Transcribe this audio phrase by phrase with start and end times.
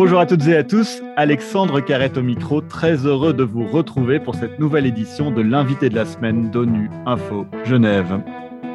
[0.00, 4.20] Bonjour à toutes et à tous, Alexandre Carrette au micro, très heureux de vous retrouver
[4.20, 8.22] pour cette nouvelle édition de l'invité de la semaine d'ONU Info Genève.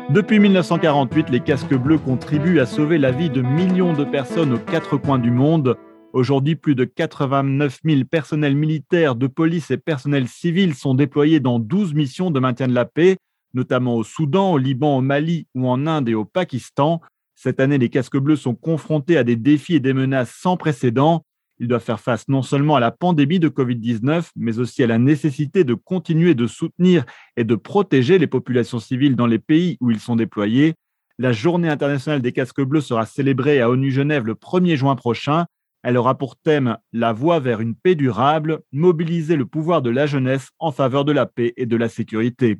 [0.09, 4.59] Depuis 1948, les casques bleus contribuent à sauver la vie de millions de personnes aux
[4.59, 5.77] quatre coins du monde.
[6.11, 11.57] Aujourd'hui, plus de 89 000 personnels militaires de police et personnels civils sont déployés dans
[11.57, 13.15] 12 missions de maintien de la paix,
[13.53, 16.99] notamment au Soudan, au Liban, au Mali ou en Inde et au Pakistan.
[17.43, 21.25] Cette année, les casques bleus sont confrontés à des défis et des menaces sans précédent.
[21.59, 24.97] Ils doivent faire face non seulement à la pandémie de Covid-19, mais aussi à la
[24.97, 27.03] nécessité de continuer de soutenir
[27.35, 30.75] et de protéger les populations civiles dans les pays où ils sont déployés.
[31.19, 35.45] La journée internationale des casques bleus sera célébrée à ONU Genève le 1er juin prochain.
[35.83, 40.05] Elle aura pour thème La voie vers une paix durable, mobiliser le pouvoir de la
[40.05, 42.57] jeunesse en faveur de la paix et de la sécurité.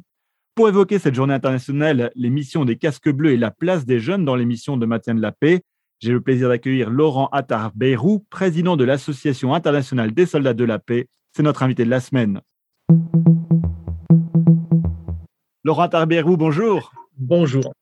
[0.55, 4.23] Pour évoquer cette journée internationale, les missions des casques bleus et la place des jeunes
[4.23, 5.63] dans les missions de maintien de la paix,
[5.99, 11.07] j'ai le plaisir d'accueillir Laurent Attar-Beyrou, président de l'Association internationale des soldats de la paix.
[11.35, 12.41] C'est notre invité de la semaine.
[15.63, 16.93] Laurent Attar-Beyrou, bonjour.
[17.17, 17.73] Bonjour.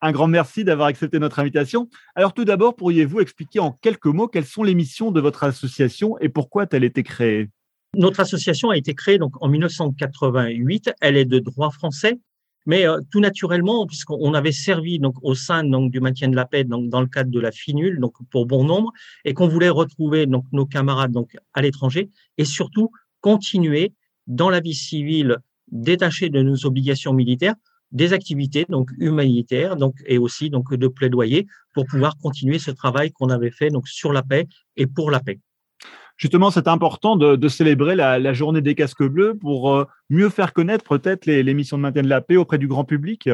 [0.00, 1.88] Un grand merci d'avoir accepté notre invitation.
[2.16, 6.18] Alors tout d'abord, pourriez-vous expliquer en quelques mots quelles sont les missions de votre association
[6.18, 7.50] et pourquoi a-t-elle été créée?
[7.96, 10.92] Notre association a été créée donc en 1988.
[11.00, 12.18] Elle est de droit français,
[12.66, 16.44] mais euh, tout naturellement, puisqu'on avait servi donc au sein donc du maintien de la
[16.44, 18.92] paix donc dans le cadre de la FINUL, donc pour bon nombre,
[19.24, 23.94] et qu'on voulait retrouver donc nos camarades donc à l'étranger et surtout continuer
[24.26, 25.38] dans la vie civile
[25.70, 27.54] détachée de nos obligations militaires
[27.92, 33.12] des activités donc humanitaires donc et aussi donc de plaidoyer pour pouvoir continuer ce travail
[33.12, 35.38] qu'on avait fait donc sur la paix et pour la paix
[36.16, 40.84] justement, c'est important de, célébrer la, journée des casques bleus pour euh, mieux faire connaître
[40.84, 43.28] peut-être les, missions de maintien de la paix auprès du grand public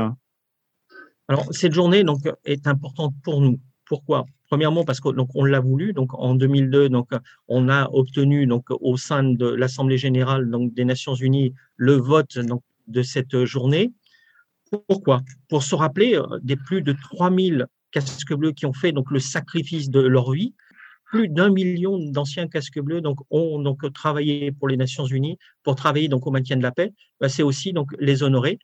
[1.28, 3.61] Alors, cette journée donc, est importante pour nous.
[3.86, 4.27] Pourquoi?
[4.48, 5.92] Premièrement, parce qu'on l'a voulu.
[5.92, 7.11] Donc, en 2002, donc,
[7.48, 12.39] on a obtenu donc, au sein de l'Assemblée générale donc, des Nations unies le vote
[12.39, 13.92] donc, de cette journée.
[14.89, 15.23] Pourquoi?
[15.48, 19.20] Pour se rappeler euh, des plus de 3000 casques bleus qui ont fait donc, le
[19.20, 20.55] sacrifice de leur vie
[21.12, 26.08] plus d'un million d'anciens casques bleus ont donc travaillé pour les Nations Unies, pour travailler
[26.08, 26.92] donc au maintien de la paix.
[27.20, 28.58] Bah, c'est aussi donc les honorer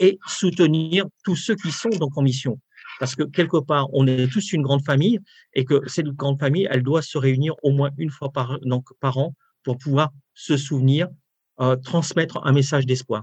[0.00, 2.58] et soutenir tous ceux qui sont donc en mission.
[2.98, 5.20] Parce que quelque part, on est tous une grande famille
[5.54, 8.58] et que cette grande famille, elle doit se réunir au moins une fois par
[9.18, 11.08] an pour pouvoir se souvenir,
[11.60, 13.22] euh, transmettre un message d'espoir.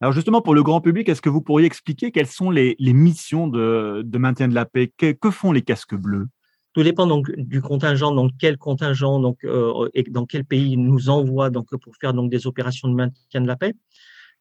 [0.00, 3.46] Alors justement, pour le grand public, est-ce que vous pourriez expliquer quelles sont les, missions
[3.46, 4.90] de, maintien de la paix?
[4.96, 6.28] Que font les casques bleus?
[6.74, 11.08] Tout dépend donc du contingent, donc quel contingent donc euh, et dans quel pays nous
[11.08, 13.74] envoie donc pour faire donc des opérations de maintien de la paix.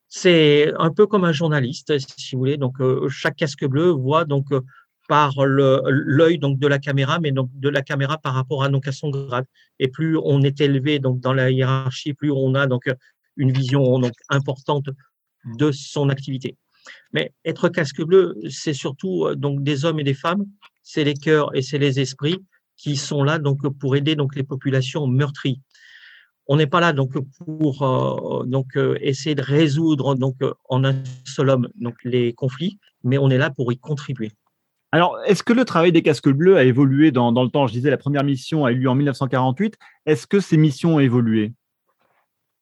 [0.07, 2.57] C'est un peu comme un journaliste, si vous voulez.
[2.57, 4.61] Donc euh, chaque casque bleu voit donc euh,
[5.07, 8.87] par l'œil donc de la caméra, mais donc de la caméra par rapport à donc
[8.87, 9.45] à son grade.
[9.77, 12.89] Et plus on est élevé donc dans la hiérarchie, plus on a donc
[13.37, 14.89] une vision donc importante
[15.45, 16.57] de son activité.
[17.11, 20.45] Mais être casque bleu, c'est surtout donc des hommes et des femmes
[20.83, 22.43] c'est les cœurs et c'est les esprits
[22.77, 25.59] qui sont là donc pour aider donc les populations meurtries.
[26.47, 30.35] On n'est pas là donc pour euh, donc euh, essayer de résoudre donc
[30.67, 30.95] en un
[31.25, 34.31] seul homme donc les conflits, mais on est là pour y contribuer.
[34.93, 37.65] Alors, est-ce que le travail des casques bleus a évolué dans, dans le temps?
[37.65, 39.75] Je disais, la première mission a eu lieu en 1948.
[40.05, 41.53] Est-ce que ces missions ont évolué?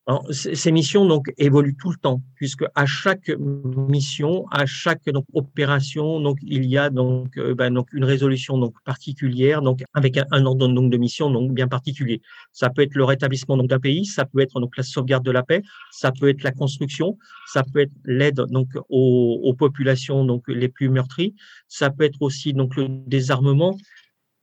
[0.08, 5.26] Alors, ces missions donc évoluent tout le temps, puisque à chaque mission, à chaque donc
[5.34, 10.18] opération, donc il y a donc, euh, ben, donc une résolution donc particulière, donc avec
[10.18, 12.20] un, ordre donc de mission donc bien particulier.
[12.52, 15.32] Ça peut être le rétablissement donc d'un pays, ça peut être donc la sauvegarde de
[15.32, 20.26] la paix, ça peut être la construction, ça peut être l'aide donc aux, aux populations
[20.26, 21.36] donc les plus meurtries,
[21.68, 23.78] ça peut être aussi donc le désarmement.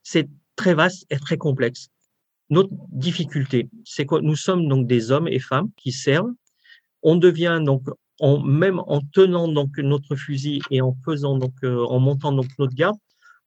[0.05, 1.89] C'est très vaste et très complexe.
[2.51, 6.33] Notre difficulté, c'est que nous sommes donc des hommes et femmes qui servent.
[7.03, 7.83] On devient donc,
[8.21, 12.47] en, même en tenant donc notre fusil et en faisant donc, euh, en montant donc
[12.59, 12.97] notre garde,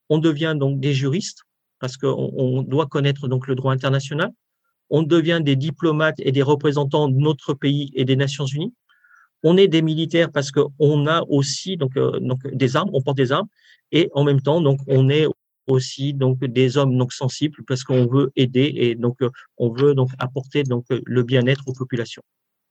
[0.10, 1.44] on devient donc des juristes
[1.80, 4.32] parce qu'on on doit connaître donc le droit international.
[4.90, 8.74] On devient des diplomates et des représentants de notre pays et des Nations Unies.
[9.42, 13.32] On est des militaires parce qu'on a aussi euh, donc des armes, on porte des
[13.32, 13.48] armes,
[13.92, 15.26] et en même temps donc on est
[15.68, 19.94] aussi donc des hommes donc sensibles parce qu'on veut aider et donc euh, on veut
[19.94, 22.24] donc apporter donc euh, le bien-être aux populations.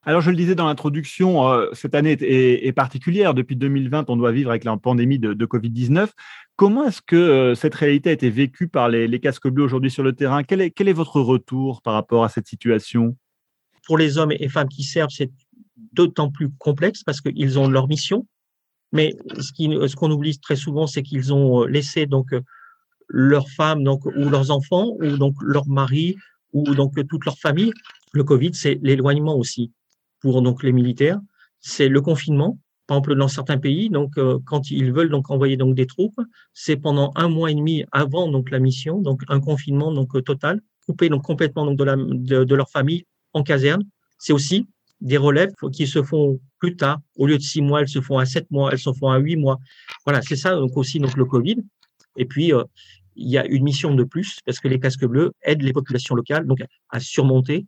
[0.03, 3.35] Alors, je le disais dans l'introduction, euh, cette année est, particulière.
[3.35, 6.09] Depuis 2020, on doit vivre avec la pandémie de, Covid-19.
[6.55, 10.13] Comment est-ce que cette réalité a été vécue par les, casques bleus aujourd'hui sur le
[10.13, 10.41] terrain?
[10.41, 13.15] Quel est, quel est votre retour par rapport à cette situation?
[13.85, 15.31] Pour les hommes et femmes qui servent, c'est
[15.93, 18.25] d'autant plus complexe parce qu'ils ont leur mission.
[18.91, 19.51] Mais ce
[19.95, 22.33] qu'on ce oublie très souvent, c'est qu'ils ont laissé donc
[23.11, 26.15] leurs femmes donc, ou leurs enfants ou donc leur mari
[26.53, 27.71] ou donc toute leur famille.
[28.13, 29.71] Le Covid, c'est l'éloignement aussi
[30.21, 31.19] pour donc les militaires.
[31.59, 32.57] C'est le confinement.
[32.87, 36.19] Par exemple, dans certains pays, donc euh, quand ils veulent donc envoyer donc des troupes,
[36.53, 40.59] c'est pendant un mois et demi avant donc la mission, donc un confinement donc total,
[40.85, 43.83] coupé donc complètement donc de, la, de leur famille en caserne.
[44.17, 44.67] C'est aussi
[44.99, 46.99] des relèves qui se font plus tard.
[47.17, 49.17] Au lieu de six mois, elles se font à sept mois, elles se font à
[49.17, 49.57] huit mois.
[50.05, 51.57] Voilà, c'est ça donc aussi donc le Covid.
[52.17, 52.63] Et puis euh,
[53.15, 56.15] il y a une mission de plus parce que les casques bleus aident les populations
[56.15, 56.59] locales donc
[56.89, 57.65] à surmonter.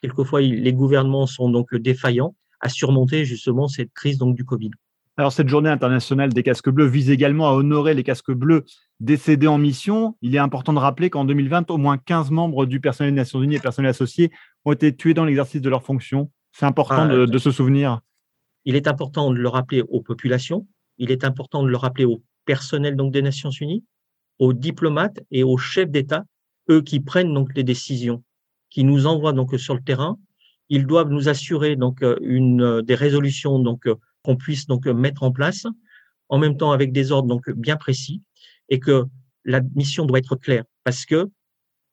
[0.00, 4.70] Quelquefois, les gouvernements sont donc défaillants à surmonter justement cette crise donc du Covid.
[5.16, 8.64] Alors, cette journée internationale des casques bleus vise également à honorer les casques bleus
[8.98, 10.16] décédés en mission.
[10.22, 13.40] Il est important de rappeler qu'en 2020, au moins 15 membres du personnel des Nations
[13.40, 14.32] Unies et personnel associés
[14.64, 16.30] ont été tués dans l'exercice de leurs fonctions.
[16.50, 18.00] C'est important ah, de, se souvenir.
[18.64, 20.66] Il est important de le rappeler aux populations,
[20.98, 23.84] il est important de le rappeler au personnel donc des Nations Unies,
[24.38, 26.24] aux diplomates et aux chefs d'État,
[26.70, 28.22] eux qui prennent donc les décisions,
[28.70, 30.18] qui nous envoient donc sur le terrain.
[30.68, 33.86] Ils doivent nous assurer donc une des résolutions donc
[34.22, 35.66] qu'on puisse donc mettre en place,
[36.28, 38.22] en même temps avec des ordres donc bien précis,
[38.70, 39.04] et que
[39.44, 41.28] la mission doit être claire, parce que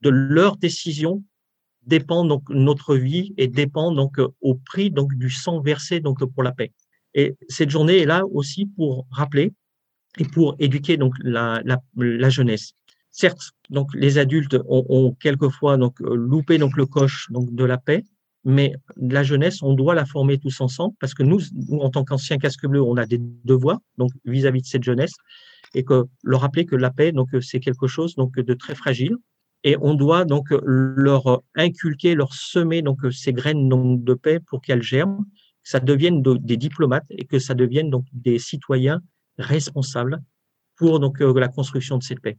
[0.01, 1.23] de leurs décisions
[1.83, 6.23] dépend donc notre vie et dépend donc euh, au prix donc du sang versé donc
[6.23, 6.71] pour la paix.
[7.13, 9.53] Et cette journée est là aussi pour rappeler
[10.17, 11.61] et pour éduquer donc la,
[12.29, 12.73] jeunesse.
[13.11, 18.03] Certes, donc les adultes ont, quelquefois donc loupé donc le coche donc de la paix,
[18.43, 21.39] mais la jeunesse, on doit la former tous ensemble parce que nous,
[21.71, 25.13] en tant qu'anciens casques bleus, on a des devoirs donc vis-à-vis -vis de cette jeunesse
[25.75, 29.17] et que leur rappeler que la paix donc c'est quelque chose donc de très fragile
[29.63, 34.61] et on doit donc leur inculquer, leur semer donc ces graines donc, de paix pour
[34.61, 35.25] qu'elles germent,
[35.63, 39.01] que ça devienne des diplomates et que ça devienne donc des citoyens
[39.41, 40.21] responsables
[40.77, 42.37] pour donc euh, la construction de cette paix.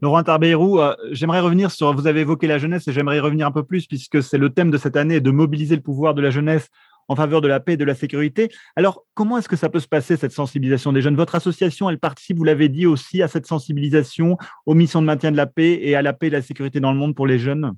[0.00, 3.52] Laurent Tarbeirou, euh, j'aimerais revenir sur, vous avez évoqué la jeunesse et j'aimerais revenir un
[3.52, 6.30] peu plus puisque c'est le thème de cette année de mobiliser le pouvoir de la
[6.30, 6.68] jeunesse
[7.08, 8.50] en faveur de la paix et de la sécurité.
[8.76, 11.16] Alors, comment est-ce que ça peut se passer, cette sensibilisation des jeunes?
[11.16, 14.36] Votre association, elle participe, vous l'avez dit aussi, à cette sensibilisation
[14.66, 16.92] aux missions de maintien de la paix et à la paix et la sécurité dans
[16.92, 17.72] le monde pour les jeunes?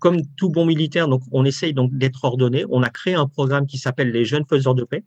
[0.00, 2.64] Comme tout bon militaire, donc, on essaye donc d'être ordonné.
[2.70, 5.04] On a créé un programme qui s'appelle les jeunes faiseurs de paix,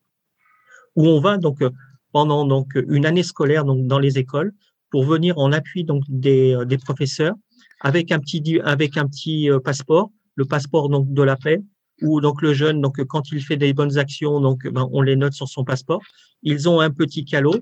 [0.95, 1.63] où on va donc
[2.11, 4.53] pendant donc une année scolaire donc dans les écoles
[4.89, 7.35] pour venir en appui donc des, des professeurs
[7.81, 11.61] avec un petit avec un petit euh, passeport, le passeport donc de la paix,
[12.01, 15.15] où donc le jeune, donc quand il fait des bonnes actions, donc ben, on les
[15.15, 16.01] note sur son passeport.
[16.43, 17.55] Ils ont un petit calot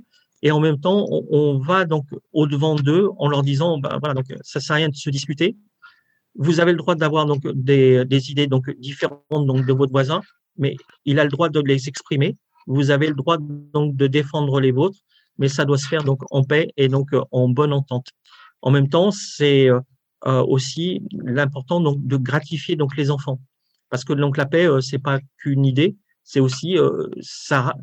[0.43, 3.97] et en même temps, on, on va donc au devant d'eux en leur disant, ben,
[3.99, 5.55] voilà, donc ça sert à rien de se disputer.
[6.35, 10.21] Vous avez le droit d'avoir donc des, des, idées donc différentes donc de votre voisin,
[10.57, 12.37] mais il a le droit de les exprimer.
[12.67, 14.99] Vous avez le droit donc de défendre les vôtres,
[15.39, 18.09] mais ça doit se faire donc en paix et donc en bonne entente.
[18.61, 19.81] En même temps, c'est euh,
[20.23, 23.39] aussi l'important donc de gratifier donc les enfants
[23.89, 27.73] parce que donc la paix, euh, c'est pas qu'une idée, c'est aussi euh, ça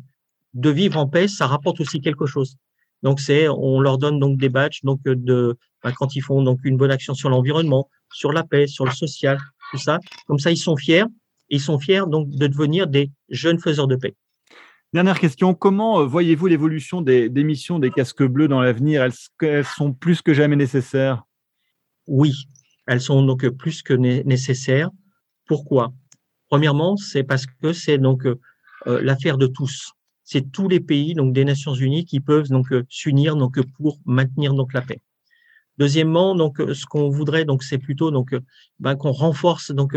[0.53, 2.55] de vivre en paix, ça rapporte aussi quelque chose.
[3.03, 6.41] Donc c'est, on leur donne donc des badges, donc euh, de ben, quand ils font
[6.41, 9.37] donc une bonne action sur l'environnement, sur la paix, sur le social,
[9.71, 9.99] tout ça.
[10.27, 11.05] Comme ça, ils sont fiers.
[11.49, 14.15] Ils sont fiers donc de devenir des jeunes faiseurs de paix.
[14.95, 19.05] Dernière question, comment voyez-vous l'évolution des, missions des casques bleus dans l'avenir?
[19.37, 21.23] Qu'elles sont plus que jamais nécessaires?
[22.07, 22.47] Oui,
[22.87, 24.89] elles sont donc plus que nécessaires.
[25.47, 25.91] Pourquoi?
[26.47, 28.39] Premièrement, c'est parce que c'est donc euh,
[28.87, 29.91] euh, l'affaire de tous.
[30.23, 33.99] C'est tous les pays donc des Nations Unies qui peuvent donc euh, s'unir donc pour
[34.05, 35.01] maintenir donc la paix.
[35.77, 38.33] Deuxièmement, donc ce qu'on voudrait donc c'est plutôt donc
[38.79, 39.93] ben, qu'on renforce donc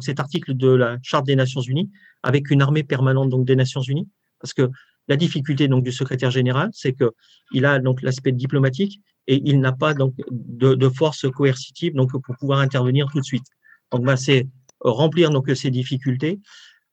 [0.00, 1.90] cet article de la Charte des Nations Unies
[2.22, 4.08] avec une armée permanente donc des Nations Unies
[4.40, 4.70] parce que
[5.08, 7.12] la difficulté donc du secrétaire général, c'est que
[7.52, 12.10] il a donc l'aspect diplomatique et il n'a pas donc de, de, force coercitive donc
[12.12, 13.46] pour pouvoir intervenir tout de suite.
[13.90, 14.46] Donc ben, c'est
[14.80, 16.40] remplir donc ces difficultés,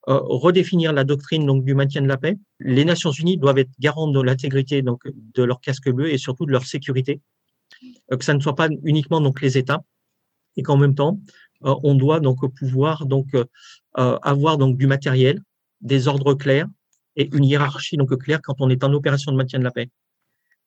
[0.09, 2.37] euh, redéfinir la doctrine donc du maintien de la paix.
[2.59, 6.45] Les Nations Unies doivent être garantes de l'intégrité donc de leur casque bleu et surtout
[6.45, 7.21] de leur sécurité,
[8.11, 9.83] euh, que ça ne soit pas uniquement donc les États
[10.55, 11.19] et qu'en même temps
[11.65, 13.35] euh, on doit donc pouvoir donc
[13.93, 15.41] avoir donc du matériel,
[15.81, 16.67] des ordres clairs
[17.17, 19.89] et une hiérarchie donc claire quand on est en opération de maintien de la paix.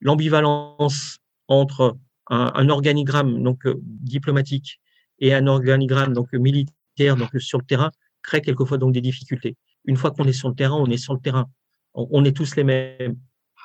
[0.00, 1.97] L'ambivalence entre
[2.28, 4.80] un, organigramme donc diplomatique
[5.19, 7.90] et un organigramme donc militaire donc sur le terrain,
[8.23, 9.57] crée quelquefois donc des difficultés.
[9.85, 11.49] Une fois qu'on est sur le terrain, on est sur le terrain.
[11.95, 13.16] On, est tous les mêmes.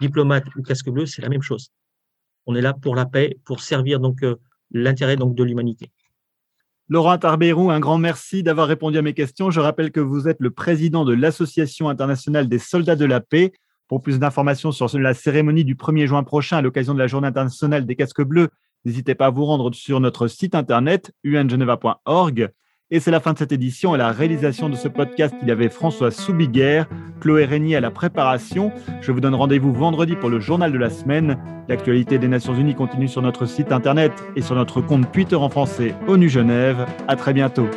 [0.01, 1.69] Diplomates ou casque bleu, c'est la même chose.
[2.45, 4.35] On est là pour la paix, pour servir donc euh,
[4.71, 5.91] l'intérêt donc de l'humanité.
[6.87, 9.49] Laurent Tarbérou, un grand merci d'avoir répondu à mes questions.
[9.49, 13.53] Je rappelle que vous êtes le président de l'Association internationale des soldats de la paix.
[13.87, 17.27] Pour plus d'informations sur la cérémonie du 1er juin prochain à l'occasion de la Journée
[17.27, 18.49] internationale des casques bleus,
[18.85, 22.51] N'hésitez pas à vous rendre sur notre site internet ungeneva.org.
[22.95, 25.35] Et c'est la fin de cette édition et la réalisation de ce podcast.
[25.41, 26.87] Il y avait François Soubiguerre,
[27.19, 28.71] Chloé Régnier à la préparation.
[29.01, 31.37] Je vous donne rendez-vous vendredi pour le journal de la semaine.
[31.67, 35.49] L'actualité des Nations Unies continue sur notre site internet et sur notre compte Twitter en
[35.49, 36.85] français ONU Genève.
[37.09, 37.67] À très bientôt.